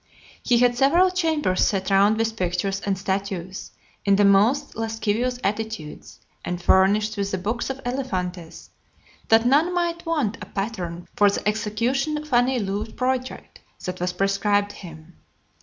He 0.41 0.57
had 0.57 0.75
several 0.75 1.11
chambers 1.11 1.63
set 1.63 1.91
round 1.91 2.17
with 2.17 2.35
pictures 2.35 2.81
and 2.81 2.97
statues 2.97 3.69
in 4.03 4.15
the 4.15 4.25
most 4.25 4.75
lascivious 4.75 5.37
attitudes, 5.43 6.19
and 6.43 6.59
furnished 6.59 7.17
with 7.17 7.29
the 7.29 7.37
books 7.37 7.69
of 7.69 7.79
Elephantis, 7.85 8.71
that 9.29 9.45
none 9.45 9.75
might 9.75 10.03
want 10.03 10.37
a 10.41 10.47
pattern 10.47 11.07
for 11.15 11.29
the 11.29 11.47
execution 11.47 12.17
of 12.17 12.33
any 12.33 12.57
lewd 12.57 12.97
project 12.97 13.59
that 13.85 13.99
was 13.99 14.11
prescribed 14.13 14.71
him. 14.71 15.19